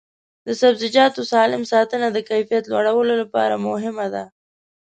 د 0.45 0.47
سبزیجاتو 0.61 1.21
سالم 1.31 1.63
ساتنه 1.73 2.07
د 2.11 2.17
کیفیت 2.29 2.63
لوړولو 2.71 3.13
لپاره 3.21 3.55
مهمه 3.67 4.07
ده. 4.13 4.23